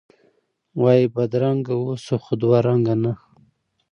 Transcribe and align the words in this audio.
وایی 0.81 1.05
بدرنګه 1.15 1.73
اوسه، 1.83 2.15
خو 2.23 2.33
دوه 2.41 2.59
رنګه 2.67 2.95
نه! 3.03 3.13